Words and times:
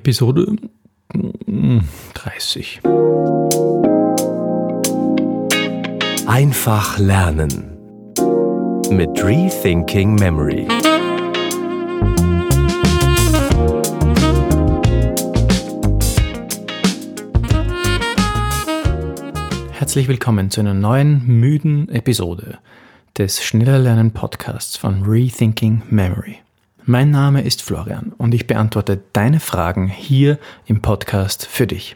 Episode 0.00 0.56
30. 2.14 2.80
Einfach 6.26 6.98
lernen 6.98 7.76
mit 8.90 9.10
Rethinking 9.22 10.14
Memory. 10.14 10.66
Herzlich 19.72 20.08
willkommen 20.08 20.50
zu 20.50 20.60
einer 20.60 20.72
neuen 20.72 21.26
müden 21.26 21.90
Episode 21.90 22.58
des 23.18 23.44
Schneller 23.44 23.78
Lernen 23.78 24.12
Podcasts 24.12 24.78
von 24.78 25.02
Rethinking 25.02 25.82
Memory. 25.90 26.38
Mein 26.90 27.12
Name 27.12 27.42
ist 27.42 27.62
Florian 27.62 28.14
und 28.18 28.34
ich 28.34 28.48
beantworte 28.48 29.00
deine 29.12 29.38
Fragen 29.38 29.86
hier 29.86 30.40
im 30.66 30.82
Podcast 30.82 31.46
für 31.46 31.68
dich. 31.68 31.94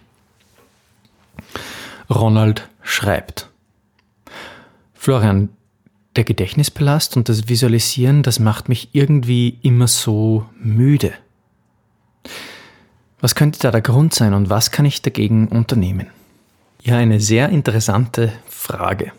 Ronald 2.08 2.68
schreibt. 2.80 3.50
Florian, 4.94 5.48
der 6.14 6.22
Gedächtnispalast 6.22 7.16
und 7.16 7.28
das 7.28 7.48
Visualisieren, 7.48 8.22
das 8.22 8.38
macht 8.38 8.68
mich 8.68 8.90
irgendwie 8.92 9.58
immer 9.62 9.88
so 9.88 10.46
müde. 10.60 11.12
Was 13.18 13.34
könnte 13.34 13.58
da 13.58 13.72
der 13.72 13.82
Grund 13.82 14.14
sein 14.14 14.32
und 14.32 14.48
was 14.48 14.70
kann 14.70 14.86
ich 14.86 15.02
dagegen 15.02 15.48
unternehmen? 15.48 16.06
Ja, 16.84 16.98
eine 16.98 17.18
sehr 17.18 17.48
interessante 17.48 18.32
Frage, 18.46 19.10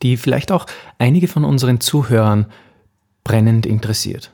die 0.00 0.16
vielleicht 0.16 0.52
auch 0.52 0.66
einige 0.98 1.26
von 1.26 1.44
unseren 1.44 1.80
Zuhörern 1.80 2.46
brennend 3.24 3.66
interessiert. 3.66 4.30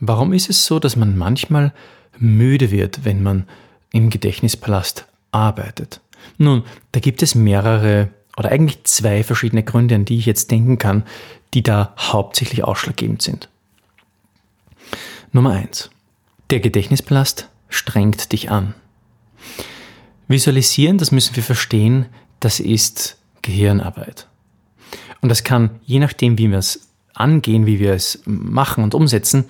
Warum 0.00 0.32
ist 0.32 0.50
es 0.50 0.66
so, 0.66 0.78
dass 0.78 0.96
man 0.96 1.16
manchmal 1.16 1.72
müde 2.18 2.70
wird, 2.70 3.04
wenn 3.04 3.22
man 3.22 3.46
im 3.92 4.10
Gedächtnispalast 4.10 5.06
arbeitet? 5.32 6.00
Nun, 6.38 6.64
da 6.92 7.00
gibt 7.00 7.22
es 7.22 7.34
mehrere 7.34 8.10
oder 8.36 8.50
eigentlich 8.50 8.84
zwei 8.84 9.24
verschiedene 9.24 9.62
Gründe, 9.62 9.94
an 9.94 10.04
die 10.04 10.18
ich 10.18 10.26
jetzt 10.26 10.50
denken 10.50 10.78
kann, 10.78 11.04
die 11.54 11.62
da 11.62 11.94
hauptsächlich 11.98 12.64
ausschlaggebend 12.64 13.22
sind. 13.22 13.48
Nummer 15.32 15.52
eins: 15.52 15.90
Der 16.50 16.60
Gedächtnispalast 16.60 17.48
strengt 17.68 18.32
dich 18.32 18.50
an. 18.50 18.74
Visualisieren, 20.28 20.98
das 20.98 21.12
müssen 21.12 21.36
wir 21.36 21.42
verstehen, 21.42 22.06
das 22.40 22.60
ist 22.60 23.16
Gehirnarbeit. 23.42 24.26
Und 25.20 25.28
das 25.28 25.44
kann, 25.44 25.80
je 25.84 25.98
nachdem, 25.98 26.36
wie 26.36 26.50
wir 26.50 26.58
es 26.58 26.88
angehen, 27.14 27.64
wie 27.66 27.78
wir 27.78 27.92
es 27.92 28.20
machen 28.26 28.84
und 28.84 28.94
umsetzen, 28.94 29.46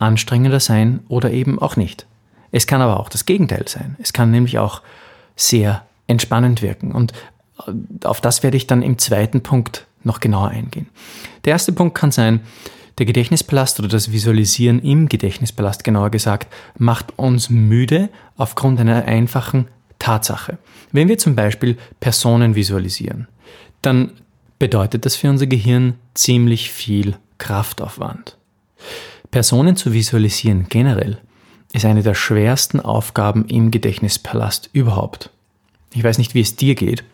anstrengender 0.00 0.60
sein 0.60 1.00
oder 1.08 1.30
eben 1.30 1.60
auch 1.60 1.76
nicht. 1.76 2.06
Es 2.50 2.66
kann 2.66 2.82
aber 2.82 2.98
auch 2.98 3.08
das 3.08 3.26
Gegenteil 3.26 3.68
sein. 3.68 3.96
Es 4.02 4.12
kann 4.12 4.30
nämlich 4.30 4.58
auch 4.58 4.82
sehr 5.36 5.86
entspannend 6.08 6.62
wirken. 6.62 6.92
Und 6.92 7.12
äh, 7.66 7.72
auf 8.06 8.20
das 8.20 8.42
werde 8.42 8.56
ich 8.56 8.66
dann 8.66 8.82
im 8.82 8.98
zweiten 8.98 9.42
Punkt 9.42 9.86
noch 10.02 10.20
genauer 10.20 10.48
eingehen. 10.48 10.88
Der 11.44 11.52
erste 11.52 11.72
Punkt 11.72 11.94
kann 11.94 12.10
sein, 12.10 12.40
der 12.98 13.06
Gedächtnispalast 13.06 13.78
oder 13.78 13.88
das 13.88 14.12
Visualisieren 14.12 14.80
im 14.80 15.08
Gedächtnispalast 15.08 15.84
genauer 15.84 16.10
gesagt 16.10 16.52
macht 16.76 17.18
uns 17.18 17.48
müde 17.48 18.10
aufgrund 18.36 18.80
einer 18.80 19.04
einfachen 19.04 19.68
Tatsache. 19.98 20.58
Wenn 20.92 21.08
wir 21.08 21.18
zum 21.18 21.34
Beispiel 21.34 21.78
Personen 22.00 22.56
visualisieren, 22.56 23.28
dann 23.80 24.12
bedeutet 24.58 25.06
das 25.06 25.16
für 25.16 25.30
unser 25.30 25.46
Gehirn 25.46 25.94
ziemlich 26.14 26.70
viel 26.70 27.16
Kraftaufwand. 27.38 28.36
Personen 29.30 29.76
zu 29.76 29.92
visualisieren 29.92 30.66
generell 30.68 31.18
ist 31.72 31.84
eine 31.84 32.02
der 32.02 32.14
schwersten 32.14 32.80
Aufgaben 32.80 33.44
im 33.44 33.70
Gedächtnispalast 33.70 34.70
überhaupt. 34.72 35.30
Ich 35.94 36.02
weiß 36.02 36.18
nicht, 36.18 36.34
wie 36.34 36.40
es 36.40 36.56
dir 36.56 36.74
geht. 36.74 37.04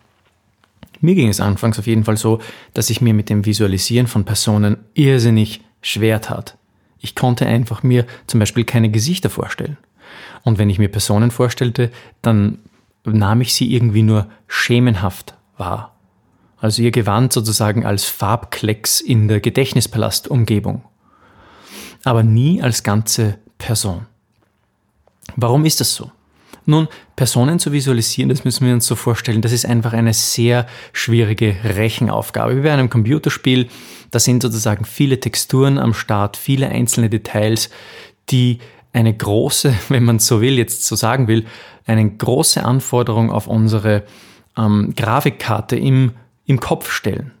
Mir 0.99 1.13
ging 1.13 1.29
es 1.29 1.39
anfangs 1.39 1.77
auf 1.77 1.85
jeden 1.85 2.05
Fall 2.05 2.17
so, 2.17 2.39
dass 2.73 2.89
ich 2.89 3.01
mir 3.01 3.13
mit 3.13 3.29
dem 3.29 3.45
Visualisieren 3.45 4.07
von 4.07 4.25
Personen 4.25 4.77
irrsinnig 4.95 5.61
schwer 5.81 6.19
tat. 6.21 6.57
Ich 6.99 7.13
konnte 7.13 7.45
einfach 7.45 7.83
mir 7.83 8.07
zum 8.25 8.39
Beispiel 8.39 8.63
keine 8.63 8.89
Gesichter 8.89 9.29
vorstellen. 9.29 9.77
Und 10.43 10.57
wenn 10.57 10.71
ich 10.71 10.79
mir 10.79 10.89
Personen 10.89 11.29
vorstellte, 11.29 11.91
dann 12.23 12.57
nahm 13.05 13.41
ich 13.41 13.53
sie 13.53 13.71
irgendwie 13.75 14.01
nur 14.01 14.27
schemenhaft 14.47 15.35
wahr. 15.57 15.95
Also 16.59 16.81
ihr 16.81 16.91
Gewand 16.91 17.31
sozusagen 17.31 17.85
als 17.85 18.05
Farbklecks 18.05 19.01
in 19.01 19.27
der 19.27 19.39
Gedächtnispalastumgebung 19.39 20.81
aber 22.07 22.23
nie 22.23 22.61
als 22.61 22.83
ganze 22.83 23.37
Person. 23.57 24.05
Warum 25.35 25.65
ist 25.65 25.81
das 25.81 25.93
so? 25.93 26.09
Nun, 26.65 26.87
Personen 27.17 27.59
zu 27.59 27.73
visualisieren, 27.73 28.29
das 28.29 28.45
müssen 28.45 28.65
wir 28.65 28.73
uns 28.73 28.87
so 28.87 28.95
vorstellen, 28.95 29.41
das 29.41 29.51
ist 29.51 29.65
einfach 29.65 29.91
eine 29.91 30.13
sehr 30.13 30.67
schwierige 30.93 31.55
Rechenaufgabe. 31.63 32.55
Wie 32.55 32.61
bei 32.61 32.71
einem 32.71 32.89
Computerspiel, 32.89 33.67
da 34.11 34.19
sind 34.19 34.41
sozusagen 34.41 34.85
viele 34.85 35.19
Texturen 35.19 35.77
am 35.77 35.93
Start, 35.93 36.37
viele 36.37 36.69
einzelne 36.69 37.09
Details, 37.09 37.69
die 38.29 38.59
eine 38.93 39.13
große, 39.13 39.73
wenn 39.89 40.03
man 40.03 40.19
so 40.19 40.39
will, 40.39 40.57
jetzt 40.57 40.85
so 40.85 40.95
sagen 40.95 41.27
will, 41.27 41.45
eine 41.85 42.09
große 42.09 42.63
Anforderung 42.63 43.31
auf 43.31 43.47
unsere 43.47 44.03
ähm, 44.57 44.93
Grafikkarte 44.95 45.75
im, 45.75 46.13
im 46.45 46.61
Kopf 46.61 46.89
stellen. 46.89 47.33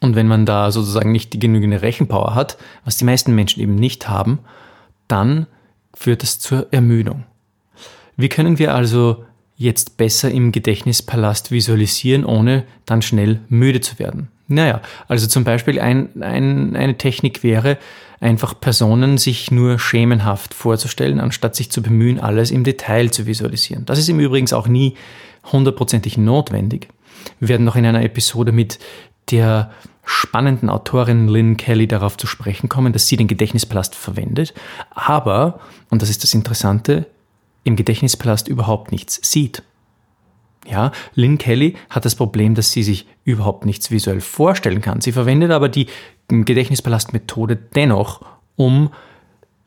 Und 0.00 0.16
wenn 0.16 0.26
man 0.26 0.46
da 0.46 0.70
sozusagen 0.70 1.12
nicht 1.12 1.32
die 1.32 1.38
genügende 1.38 1.82
Rechenpower 1.82 2.34
hat, 2.34 2.58
was 2.84 2.96
die 2.96 3.04
meisten 3.04 3.34
Menschen 3.34 3.62
eben 3.62 3.74
nicht 3.74 4.08
haben, 4.08 4.40
dann 5.08 5.46
führt 5.94 6.22
es 6.22 6.38
zur 6.38 6.72
Ermüdung. 6.72 7.24
Wie 8.16 8.28
können 8.28 8.58
wir 8.58 8.74
also 8.74 9.24
jetzt 9.56 9.96
besser 9.96 10.30
im 10.30 10.50
Gedächtnispalast 10.50 11.50
visualisieren, 11.50 12.24
ohne 12.24 12.64
dann 12.84 13.02
schnell 13.02 13.40
müde 13.48 13.80
zu 13.80 13.98
werden? 13.98 14.28
Naja, 14.48 14.82
also 15.08 15.26
zum 15.26 15.44
Beispiel 15.44 15.80
ein, 15.80 16.20
ein, 16.20 16.76
eine 16.76 16.98
Technik 16.98 17.42
wäre, 17.42 17.78
einfach 18.20 18.58
Personen 18.60 19.18
sich 19.18 19.50
nur 19.50 19.78
schemenhaft 19.78 20.54
vorzustellen, 20.54 21.20
anstatt 21.20 21.56
sich 21.56 21.70
zu 21.70 21.82
bemühen, 21.82 22.20
alles 22.20 22.50
im 22.50 22.64
Detail 22.64 23.10
zu 23.10 23.26
visualisieren. 23.26 23.84
Das 23.86 23.98
ist 23.98 24.08
im 24.08 24.20
Übrigen 24.20 24.52
auch 24.52 24.68
nie 24.68 24.94
hundertprozentig 25.50 26.18
notwendig. 26.18 26.88
Wir 27.40 27.48
werden 27.48 27.64
noch 27.64 27.76
in 27.76 27.86
einer 27.86 28.02
Episode 28.02 28.52
mit 28.52 28.78
der 29.30 29.70
spannenden 30.04 30.68
Autorin 30.68 31.28
Lynn 31.28 31.56
Kelly 31.56 31.86
darauf 31.86 32.16
zu 32.16 32.26
sprechen 32.26 32.68
kommen, 32.68 32.92
dass 32.92 33.06
sie 33.06 33.16
den 33.16 33.28
Gedächtnispalast 33.28 33.94
verwendet, 33.94 34.52
aber, 34.90 35.60
und 35.90 36.02
das 36.02 36.10
ist 36.10 36.22
das 36.22 36.34
Interessante, 36.34 37.06
im 37.64 37.76
Gedächtnispalast 37.76 38.48
überhaupt 38.48 38.90
nichts 38.90 39.20
sieht. 39.22 39.62
Ja, 40.68 40.92
Lynn 41.14 41.38
Kelly 41.38 41.76
hat 41.90 42.04
das 42.04 42.14
Problem, 42.14 42.54
dass 42.54 42.70
sie 42.70 42.82
sich 42.82 43.06
überhaupt 43.24 43.66
nichts 43.66 43.90
visuell 43.90 44.20
vorstellen 44.20 44.80
kann. 44.80 45.00
Sie 45.00 45.12
verwendet 45.12 45.50
aber 45.50 45.68
die 45.68 45.86
Gedächtnispalast-Methode 46.28 47.56
dennoch, 47.56 48.22
um 48.56 48.90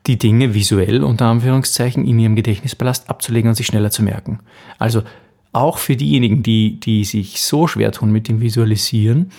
die 0.06 0.18
Dinge 0.18 0.54
visuell 0.54 1.02
unter 1.02 1.26
Anführungszeichen 1.26 2.06
in 2.06 2.18
ihrem 2.18 2.36
Gedächtnispalast 2.36 3.10
abzulegen 3.10 3.48
und 3.48 3.56
sich 3.56 3.66
schneller 3.66 3.90
zu 3.90 4.02
merken. 4.02 4.40
Also 4.78 5.02
auch 5.56 5.78
für 5.78 5.96
diejenigen, 5.96 6.42
die, 6.42 6.78
die 6.78 7.04
sich 7.04 7.42
so 7.42 7.66
schwer 7.66 7.92
tun 7.92 8.12
mit 8.12 8.28
dem 8.28 8.40
Visualisieren, 8.40 9.30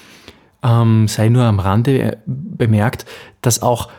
ähm, 0.63 1.07
sei 1.07 1.29
nur 1.29 1.43
am 1.43 1.59
Rande 1.59 2.01
äh, 2.01 2.17
bemerkt, 2.25 3.05
dass 3.41 3.61
auch 3.61 3.89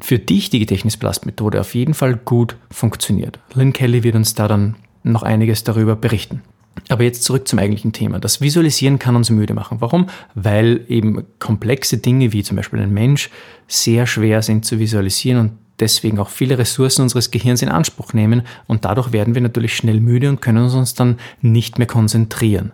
für 0.00 0.18
dich 0.18 0.50
die 0.50 0.60
Gedächtnisblastmethode 0.60 1.60
auf 1.60 1.74
jeden 1.74 1.94
Fall 1.94 2.16
gut 2.16 2.56
funktioniert. 2.70 3.38
Lynn 3.54 3.72
Kelly 3.72 4.02
wird 4.04 4.14
uns 4.14 4.34
da 4.34 4.48
dann 4.48 4.76
noch 5.02 5.22
einiges 5.22 5.64
darüber 5.64 5.96
berichten. 5.96 6.42
Aber 6.88 7.02
jetzt 7.02 7.24
zurück 7.24 7.48
zum 7.48 7.58
eigentlichen 7.58 7.92
Thema. 7.92 8.20
Das 8.20 8.40
Visualisieren 8.40 8.98
kann 8.98 9.16
uns 9.16 9.30
müde 9.30 9.52
machen. 9.52 9.80
Warum? 9.80 10.06
Weil 10.34 10.84
eben 10.88 11.24
komplexe 11.40 11.98
Dinge 11.98 12.32
wie 12.32 12.44
zum 12.44 12.56
Beispiel 12.56 12.80
ein 12.80 12.92
Mensch 12.92 13.30
sehr 13.66 14.06
schwer 14.06 14.42
sind 14.42 14.64
zu 14.64 14.78
visualisieren 14.78 15.40
und 15.40 15.52
deswegen 15.80 16.18
auch 16.18 16.30
viele 16.30 16.58
Ressourcen 16.58 17.02
unseres 17.02 17.30
Gehirns 17.30 17.62
in 17.62 17.68
Anspruch 17.68 18.12
nehmen 18.12 18.42
und 18.66 18.84
dadurch 18.84 19.12
werden 19.12 19.34
wir 19.34 19.42
natürlich 19.42 19.76
schnell 19.76 20.00
müde 20.00 20.28
und 20.28 20.40
können 20.40 20.68
uns 20.68 20.94
dann 20.94 21.18
nicht 21.40 21.78
mehr 21.78 21.86
konzentrieren. 21.86 22.72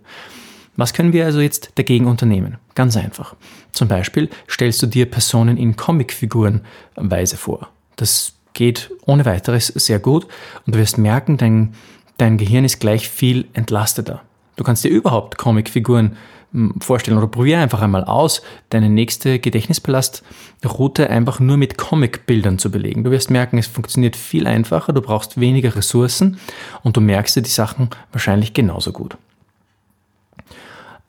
Was 0.77 0.93
können 0.93 1.13
wir 1.13 1.25
also 1.25 1.41
jetzt 1.41 1.73
dagegen 1.77 2.07
unternehmen? 2.07 2.59
Ganz 2.75 2.97
einfach. 2.97 3.37
Zum 3.73 3.89
Beispiel 3.89 4.29
stellst 4.49 4.83
du 4.83 4.87
dir 4.87 5.07
Personen 5.07 5.57
in 5.57 5.77
Comicfigurenweise 5.77 7.37
vor. 7.37 7.69
Das 7.97 8.33
geht 8.55 8.91
ohne 9.07 9.25
weiteres 9.25 9.69
sehr 9.69 9.99
gut 9.99 10.27
und 10.67 10.75
du 10.75 10.79
wirst 10.79 10.99
merken, 10.99 11.37
dein, 11.37 11.75
dein 12.19 12.39
Gehirn 12.39 12.65
ist 12.65 12.81
gleich 12.81 13.09
viel 13.09 13.47
entlasteter. 13.53 14.23
Du 14.57 14.65
kannst 14.65 14.85
dir 14.85 14.89
überhaupt 14.91 15.39
Comicfiguren 15.39 16.17
hm, 16.53 16.75
vorstellen 16.81 17.19
oder 17.19 17.27
probier 17.27 17.59
einfach 17.59 17.83
einmal 17.83 18.05
aus, 18.05 18.41
deine 18.71 18.89
nächste 18.89 19.41
Gedächtnispalast-Route 19.41 21.11
einfach 21.11 21.41
nur 21.41 21.57
mit 21.57 21.77
Comicbildern 21.77 22.59
zu 22.59 22.71
belegen. 22.71 23.03
Du 23.03 23.11
wirst 23.11 23.29
merken, 23.31 23.59
es 23.59 23.67
funktioniert 23.67 24.15
viel 24.15 24.47
einfacher, 24.47 24.93
du 24.93 25.01
brauchst 25.01 25.41
weniger 25.41 25.75
Ressourcen 25.75 26.39
und 26.83 26.97
du 26.97 27.01
merkst 27.01 27.35
dir 27.35 27.43
die 27.43 27.51
Sachen 27.51 27.91
wahrscheinlich 28.13 28.53
genauso 28.53 28.93
gut. 28.93 29.17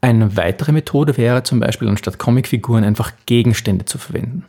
Eine 0.02 0.36
weitere 0.36 0.72
Methode 0.72 1.16
wäre 1.18 1.44
zum 1.44 1.60
Beispiel, 1.60 1.90
anstatt 1.90 2.20
Comicfiguren 2.20 2.84
einfach 2.84 3.12
Gegenstände 3.26 3.86
zu 3.86 3.98
verwenden. 3.98 4.46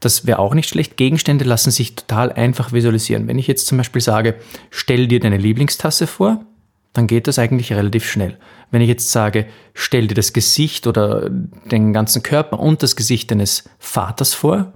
das 0.00 0.26
wäre 0.26 0.40
auch 0.40 0.54
nicht 0.54 0.68
schlecht. 0.68 0.96
Gegenstände 0.96 1.44
lassen 1.44 1.70
sich 1.70 1.94
total 1.94 2.32
einfach 2.32 2.72
visualisieren. 2.72 3.28
Wenn 3.28 3.38
ich 3.38 3.46
jetzt 3.46 3.68
zum 3.68 3.78
Beispiel 3.78 4.02
sage, 4.02 4.34
stell 4.70 5.06
dir 5.06 5.20
deine 5.20 5.36
Lieblingstasse 5.36 6.08
vor, 6.08 6.44
dann 6.92 7.06
geht 7.06 7.26
das 7.26 7.38
eigentlich 7.38 7.72
relativ 7.72 8.08
schnell. 8.08 8.38
Wenn 8.70 8.82
ich 8.82 8.88
jetzt 8.88 9.10
sage, 9.10 9.46
stell 9.74 10.06
dir 10.06 10.14
das 10.14 10.32
Gesicht 10.32 10.86
oder 10.86 11.30
den 11.30 11.92
ganzen 11.92 12.22
Körper 12.22 12.58
und 12.58 12.82
das 12.82 12.96
Gesicht 12.96 13.30
deines 13.30 13.64
Vaters 13.78 14.34
vor 14.34 14.72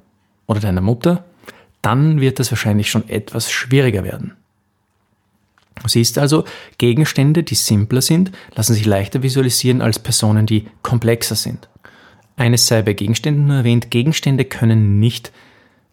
oder 0.46 0.60
deiner 0.60 0.80
Mutter, 0.80 1.24
dann 1.82 2.20
wird 2.20 2.38
das 2.38 2.50
wahrscheinlich 2.50 2.90
schon 2.90 3.08
etwas 3.08 3.50
schwieriger 3.50 4.02
werden. 4.04 4.32
Siehst 5.86 6.18
also, 6.18 6.44
Gegenstände, 6.78 7.42
die 7.42 7.54
simpler 7.54 8.00
sind, 8.00 8.32
lassen 8.54 8.74
sich 8.74 8.86
leichter 8.86 9.22
visualisieren 9.22 9.82
als 9.82 9.98
Personen, 9.98 10.46
die 10.46 10.66
komplexer 10.82 11.36
sind. 11.36 11.68
Eines 12.36 12.66
sei 12.66 12.82
bei 12.82 12.92
Gegenständen 12.92 13.46
nur 13.46 13.58
erwähnt, 13.58 13.90
Gegenstände 13.90 14.44
können 14.44 14.98
nicht 14.98 15.32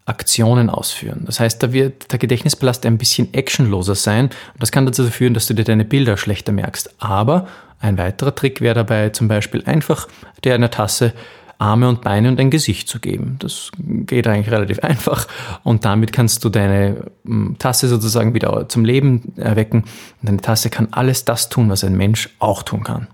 Aktionen 0.05 0.69
ausführen. 0.69 1.23
Das 1.25 1.39
heißt, 1.39 1.63
da 1.63 1.71
wird 1.71 2.11
der 2.11 2.19
Gedächtnispalast 2.19 2.85
ein 2.85 2.97
bisschen 2.97 3.33
actionloser 3.33 3.95
sein 3.95 4.25
und 4.25 4.61
das 4.61 4.71
kann 4.71 4.85
dazu 4.85 5.05
führen, 5.05 5.33
dass 5.33 5.47
du 5.47 5.53
dir 5.53 5.63
deine 5.63 5.85
Bilder 5.85 6.17
schlechter 6.17 6.51
merkst. 6.51 6.95
Aber 6.97 7.47
ein 7.79 7.97
weiterer 7.97 8.35
Trick 8.35 8.61
wäre 8.61 8.75
dabei 8.75 9.09
zum 9.09 9.27
Beispiel 9.27 9.63
einfach 9.65 10.07
der 10.43 10.55
einer 10.55 10.71
Tasse 10.71 11.13
Arme 11.57 11.87
und 11.87 12.01
Beine 12.01 12.27
und 12.27 12.39
ein 12.39 12.49
Gesicht 12.49 12.89
zu 12.89 12.99
geben. 12.99 13.37
Das 13.39 13.71
geht 13.77 14.27
eigentlich 14.27 14.51
relativ 14.51 14.79
einfach 14.83 15.27
und 15.63 15.85
damit 15.85 16.11
kannst 16.11 16.43
du 16.43 16.49
deine 16.49 17.11
hm, 17.25 17.55
Tasse 17.57 17.87
sozusagen 17.87 18.33
wieder 18.33 18.67
zum 18.67 18.83
Leben 18.83 19.33
erwecken 19.37 19.83
und 20.21 20.29
deine 20.29 20.41
Tasse 20.41 20.69
kann 20.69 20.89
alles 20.91 21.23
das 21.23 21.49
tun, 21.49 21.69
was 21.69 21.83
ein 21.83 21.95
Mensch 21.95 22.29
auch 22.39 22.63
tun 22.63 22.83
kann. 22.83 23.07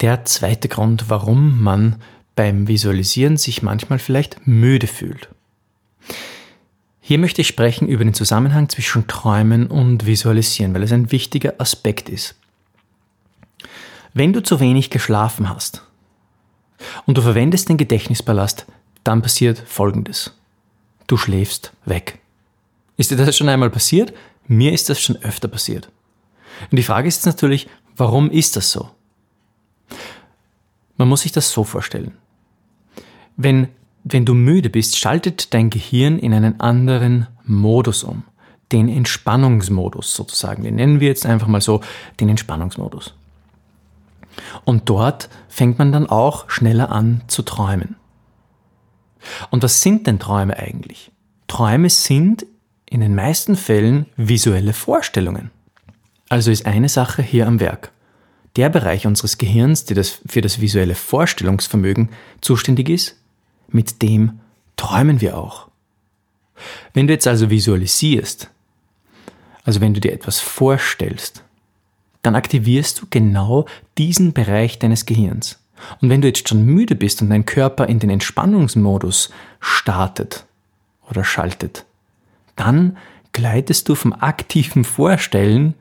Der 0.00 0.24
zweite 0.24 0.68
Grund, 0.68 1.06
warum 1.08 1.62
man 1.62 1.96
beim 2.34 2.66
Visualisieren 2.68 3.36
sich 3.36 3.62
manchmal 3.62 3.98
vielleicht 3.98 4.46
müde 4.46 4.86
fühlt. 4.86 5.28
Hier 7.04 7.18
möchte 7.18 7.40
ich 7.40 7.48
sprechen 7.48 7.88
über 7.88 8.04
den 8.04 8.14
Zusammenhang 8.14 8.68
zwischen 8.68 9.08
Träumen 9.08 9.66
und 9.66 10.06
Visualisieren, 10.06 10.72
weil 10.72 10.84
es 10.84 10.92
ein 10.92 11.10
wichtiger 11.10 11.54
Aspekt 11.58 12.08
ist. 12.08 12.36
Wenn 14.14 14.32
du 14.32 14.40
zu 14.40 14.60
wenig 14.60 14.88
geschlafen 14.88 15.48
hast 15.48 15.82
und 17.04 17.18
du 17.18 17.22
verwendest 17.22 17.68
den 17.68 17.76
Gedächtnispalast, 17.76 18.66
dann 19.02 19.20
passiert 19.20 19.58
Folgendes. 19.58 20.38
Du 21.08 21.16
schläfst 21.16 21.72
weg. 21.84 22.20
Ist 22.96 23.10
dir 23.10 23.16
das 23.16 23.36
schon 23.36 23.48
einmal 23.48 23.70
passiert? 23.70 24.14
Mir 24.46 24.72
ist 24.72 24.88
das 24.88 25.00
schon 25.00 25.16
öfter 25.22 25.48
passiert. 25.48 25.90
Und 26.70 26.76
die 26.76 26.84
Frage 26.84 27.08
ist 27.08 27.26
natürlich, 27.26 27.68
warum 27.96 28.30
ist 28.30 28.54
das 28.54 28.70
so? 28.70 28.88
Man 30.96 31.08
muss 31.08 31.22
sich 31.22 31.32
das 31.32 31.50
so 31.50 31.64
vorstellen. 31.64 32.16
Wenn 33.36 33.68
wenn 34.04 34.24
du 34.24 34.34
müde 34.34 34.70
bist, 34.70 34.98
schaltet 34.98 35.54
dein 35.54 35.70
Gehirn 35.70 36.18
in 36.18 36.34
einen 36.34 36.60
anderen 36.60 37.28
Modus 37.44 38.02
um. 38.04 38.24
Den 38.72 38.88
Entspannungsmodus 38.88 40.14
sozusagen. 40.14 40.62
Den 40.62 40.76
nennen 40.76 41.00
wir 41.00 41.08
jetzt 41.08 41.26
einfach 41.26 41.46
mal 41.46 41.60
so 41.60 41.82
den 42.20 42.28
Entspannungsmodus. 42.30 43.14
Und 44.64 44.88
dort 44.88 45.28
fängt 45.48 45.78
man 45.78 45.92
dann 45.92 46.06
auch 46.06 46.48
schneller 46.48 46.90
an 46.90 47.22
zu 47.26 47.42
träumen. 47.42 47.96
Und 49.50 49.62
was 49.62 49.82
sind 49.82 50.06
denn 50.06 50.18
Träume 50.18 50.58
eigentlich? 50.58 51.12
Träume 51.48 51.90
sind 51.90 52.46
in 52.88 53.00
den 53.00 53.14
meisten 53.14 53.56
Fällen 53.56 54.06
visuelle 54.16 54.72
Vorstellungen. 54.72 55.50
Also 56.28 56.50
ist 56.50 56.66
eine 56.66 56.88
Sache 56.88 57.22
hier 57.22 57.46
am 57.46 57.60
Werk. 57.60 57.92
Der 58.56 58.68
Bereich 58.68 59.06
unseres 59.06 59.38
Gehirns, 59.38 59.84
der 59.84 59.96
das 59.96 60.20
für 60.26 60.40
das 60.40 60.60
visuelle 60.60 60.94
Vorstellungsvermögen 60.94 62.10
zuständig 62.40 62.88
ist, 62.88 63.21
mit 63.74 64.02
dem 64.02 64.40
träumen 64.76 65.20
wir 65.20 65.36
auch. 65.36 65.68
Wenn 66.94 67.06
du 67.06 67.12
jetzt 67.12 67.26
also 67.26 67.50
visualisierst, 67.50 68.50
also 69.64 69.80
wenn 69.80 69.94
du 69.94 70.00
dir 70.00 70.12
etwas 70.12 70.40
vorstellst, 70.40 71.44
dann 72.22 72.34
aktivierst 72.34 73.00
du 73.00 73.06
genau 73.10 73.66
diesen 73.98 74.32
Bereich 74.32 74.78
deines 74.78 75.06
Gehirns. 75.06 75.58
Und 76.00 76.10
wenn 76.10 76.20
du 76.20 76.28
jetzt 76.28 76.48
schon 76.48 76.64
müde 76.64 76.94
bist 76.94 77.22
und 77.22 77.30
dein 77.30 77.46
Körper 77.46 77.88
in 77.88 77.98
den 77.98 78.10
Entspannungsmodus 78.10 79.30
startet 79.60 80.46
oder 81.10 81.24
schaltet, 81.24 81.84
dann 82.54 82.96
gleitest 83.32 83.88
du 83.88 83.94
vom 83.94 84.12
aktiven 84.12 84.84
Vorstellen 84.84 85.74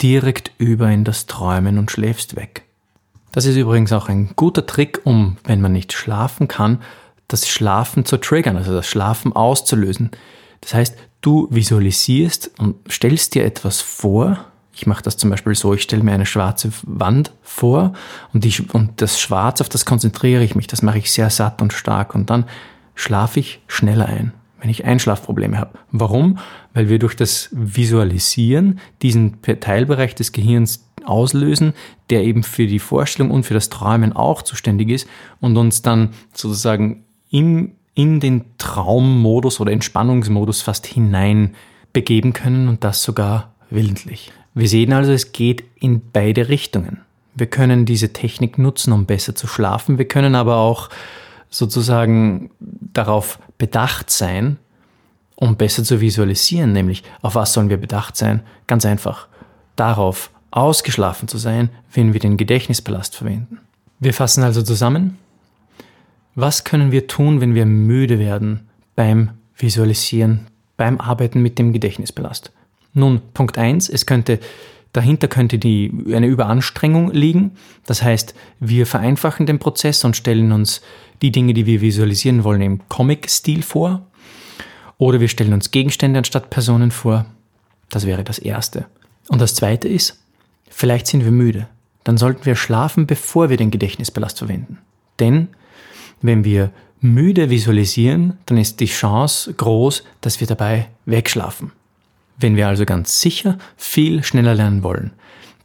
direkt 0.00 0.52
über 0.58 0.90
in 0.90 1.04
das 1.04 1.26
Träumen 1.26 1.78
und 1.78 1.90
schläfst 1.90 2.36
weg. 2.36 2.64
Das 3.32 3.46
ist 3.46 3.56
übrigens 3.56 3.92
auch 3.92 4.08
ein 4.08 4.30
guter 4.36 4.66
Trick, 4.66 5.00
um, 5.04 5.36
wenn 5.44 5.60
man 5.60 5.72
nicht 5.72 5.92
schlafen 5.92 6.48
kann, 6.48 6.82
das 7.28 7.48
Schlafen 7.48 8.04
zu 8.04 8.18
triggern, 8.18 8.56
also 8.56 8.72
das 8.72 8.86
Schlafen 8.86 9.32
auszulösen. 9.34 10.10
Das 10.60 10.74
heißt, 10.74 10.96
du 11.20 11.48
visualisierst 11.50 12.52
und 12.58 12.76
stellst 12.90 13.34
dir 13.34 13.44
etwas 13.44 13.80
vor. 13.80 14.44
Ich 14.72 14.86
mache 14.86 15.02
das 15.02 15.16
zum 15.16 15.30
Beispiel 15.30 15.54
so, 15.54 15.74
ich 15.74 15.82
stelle 15.82 16.02
mir 16.02 16.12
eine 16.12 16.26
schwarze 16.26 16.70
Wand 16.82 17.32
vor 17.42 17.94
und, 18.32 18.44
ich, 18.44 18.72
und 18.74 19.00
das 19.00 19.18
Schwarz, 19.18 19.60
auf 19.60 19.68
das 19.68 19.86
konzentriere 19.86 20.44
ich 20.44 20.54
mich, 20.54 20.66
das 20.66 20.82
mache 20.82 20.98
ich 20.98 21.10
sehr 21.10 21.30
satt 21.30 21.62
und 21.62 21.72
stark 21.72 22.14
und 22.14 22.30
dann 22.30 22.44
schlafe 22.94 23.40
ich 23.40 23.60
schneller 23.66 24.06
ein, 24.06 24.32
wenn 24.60 24.70
ich 24.70 24.84
Einschlafprobleme 24.84 25.58
habe. 25.58 25.78
Warum? 25.92 26.38
Weil 26.74 26.88
wir 26.88 26.98
durch 26.98 27.16
das 27.16 27.48
Visualisieren 27.52 28.80
diesen 29.00 29.40
Teilbereich 29.42 30.14
des 30.14 30.32
Gehirns 30.32 30.84
auslösen, 31.04 31.72
der 32.10 32.24
eben 32.24 32.42
für 32.42 32.66
die 32.66 32.78
Vorstellung 32.78 33.30
und 33.30 33.44
für 33.44 33.54
das 33.54 33.70
Träumen 33.70 34.12
auch 34.12 34.42
zuständig 34.42 34.90
ist 34.90 35.08
und 35.40 35.56
uns 35.56 35.82
dann 35.82 36.10
sozusagen 36.34 37.05
in, 37.30 37.72
in 37.94 38.20
den 38.20 38.44
Traummodus 38.58 39.60
oder 39.60 39.72
Entspannungsmodus 39.72 40.62
fast 40.62 40.86
hinein 40.86 41.54
begeben 41.92 42.32
können 42.32 42.68
und 42.68 42.84
das 42.84 43.02
sogar 43.02 43.54
willentlich. 43.70 44.32
Wir 44.54 44.68
sehen 44.68 44.92
also, 44.92 45.12
es 45.12 45.32
geht 45.32 45.64
in 45.80 46.02
beide 46.12 46.48
Richtungen. 46.48 47.00
Wir 47.34 47.46
können 47.46 47.84
diese 47.84 48.12
Technik 48.12 48.58
nutzen, 48.58 48.92
um 48.92 49.04
besser 49.04 49.34
zu 49.34 49.46
schlafen. 49.46 49.98
Wir 49.98 50.08
können 50.08 50.34
aber 50.34 50.56
auch 50.56 50.88
sozusagen 51.50 52.50
darauf 52.60 53.38
bedacht 53.58 54.10
sein, 54.10 54.58
um 55.34 55.56
besser 55.56 55.84
zu 55.84 56.00
visualisieren, 56.00 56.72
nämlich 56.72 57.02
auf 57.20 57.34
was 57.34 57.52
sollen 57.52 57.68
wir 57.68 57.76
bedacht 57.76 58.16
sein? 58.16 58.42
Ganz 58.66 58.86
einfach, 58.86 59.28
darauf 59.76 60.30
ausgeschlafen 60.50 61.28
zu 61.28 61.36
sein, 61.36 61.68
wenn 61.92 62.14
wir 62.14 62.20
den 62.20 62.38
Gedächtnispalast 62.38 63.14
verwenden. 63.16 63.58
Wir 64.00 64.14
fassen 64.14 64.42
also 64.42 64.62
zusammen, 64.62 65.18
was 66.36 66.64
können 66.64 66.92
wir 66.92 67.08
tun, 67.08 67.40
wenn 67.40 67.54
wir 67.54 67.66
müde 67.66 68.18
werden 68.18 68.68
beim 68.94 69.30
Visualisieren, 69.56 70.46
beim 70.76 71.00
Arbeiten 71.00 71.42
mit 71.42 71.58
dem 71.58 71.72
Gedächtnispalast? 71.72 72.52
Nun, 72.92 73.20
Punkt 73.34 73.58
eins: 73.58 73.88
es 73.88 74.06
könnte, 74.06 74.38
dahinter 74.92 75.28
könnte 75.28 75.58
die, 75.58 75.92
eine 76.12 76.26
Überanstrengung 76.26 77.10
liegen. 77.10 77.52
Das 77.86 78.02
heißt, 78.02 78.34
wir 78.60 78.86
vereinfachen 78.86 79.46
den 79.46 79.58
Prozess 79.58 80.04
und 80.04 80.16
stellen 80.16 80.52
uns 80.52 80.82
die 81.22 81.32
Dinge, 81.32 81.54
die 81.54 81.66
wir 81.66 81.80
visualisieren 81.80 82.44
wollen, 82.44 82.60
im 82.60 82.88
Comic-Stil 82.88 83.62
vor. 83.62 84.06
Oder 84.98 85.20
wir 85.20 85.28
stellen 85.28 85.54
uns 85.54 85.70
Gegenstände 85.70 86.18
anstatt 86.18 86.50
Personen 86.50 86.90
vor. 86.90 87.26
Das 87.88 88.06
wäre 88.06 88.24
das 88.24 88.38
Erste. 88.38 88.86
Und 89.28 89.40
das 89.40 89.54
Zweite 89.54 89.88
ist, 89.88 90.22
vielleicht 90.68 91.06
sind 91.06 91.24
wir 91.24 91.32
müde. 91.32 91.68
Dann 92.04 92.18
sollten 92.18 92.44
wir 92.44 92.56
schlafen, 92.56 93.06
bevor 93.06 93.50
wir 93.50 93.56
den 93.56 93.70
Gedächtnispalast 93.70 94.38
verwenden. 94.38 94.78
Denn 95.18 95.48
wenn 96.22 96.44
wir 96.44 96.70
müde 97.00 97.50
visualisieren, 97.50 98.38
dann 98.46 98.58
ist 98.58 98.80
die 98.80 98.86
Chance 98.86 99.52
groß, 99.54 100.04
dass 100.20 100.40
wir 100.40 100.46
dabei 100.46 100.88
wegschlafen. 101.04 101.72
Wenn 102.38 102.56
wir 102.56 102.68
also 102.68 102.84
ganz 102.84 103.20
sicher 103.20 103.58
viel 103.76 104.22
schneller 104.22 104.54
lernen 104.54 104.82
wollen, 104.82 105.12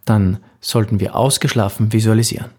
dann 0.05 0.37
sollten 0.61 0.99
wir 0.99 1.15
ausgeschlafen 1.15 1.91
visualisieren. 1.91 2.51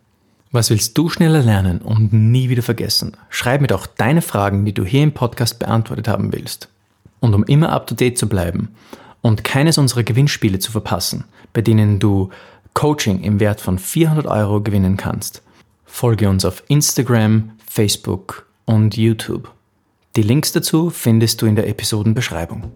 Was 0.51 0.69
willst 0.69 0.99
du 0.99 1.09
schneller 1.09 1.43
lernen 1.43 1.81
und 1.81 2.13
nie 2.13 2.51
wieder 2.51 2.63
vergessen? 2.63 3.17
Schreib 3.31 3.63
mir 3.63 3.69
doch 3.69 3.87
deine 3.87 4.21
Fragen, 4.21 4.67
die 4.67 4.75
du 4.75 4.85
hier 4.85 5.03
im 5.03 5.13
Podcast 5.13 5.59
beantwortet 5.59 6.09
haben 6.09 6.33
willst. 6.33 6.69
Und 7.21 7.35
um 7.35 7.45
immer 7.45 7.71
up-to-date 7.71 8.19
zu 8.19 8.29
bleiben 8.29 8.69
und 9.23 9.45
keines 9.45 9.79
unserer 9.79 10.03
Gewinnspiele 10.03 10.59
zu 10.59 10.71
verpassen, 10.71 11.25
bei 11.55 11.63
denen 11.63 12.01
du 12.01 12.29
Coaching 12.75 13.23
im 13.23 13.41
Wert 13.41 13.63
von 13.63 13.79
400 13.79 14.27
Euro 14.27 14.61
gewinnen 14.61 14.99
kannst, 14.99 15.43
folge 15.87 16.29
uns 16.29 16.45
auf 16.45 16.63
Instagram, 16.69 17.53
Facebook 17.75 18.45
und 18.67 18.99
YouTube. 18.99 19.51
Die 20.15 20.21
Links 20.21 20.53
dazu 20.53 20.91
findest 20.91 21.41
du 21.41 21.47
in 21.47 21.57
der 21.57 21.69
Episodenbeschreibung. 21.69 22.71